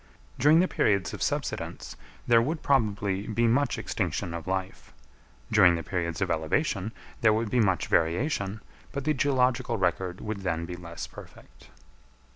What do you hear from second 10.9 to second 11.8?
perfect.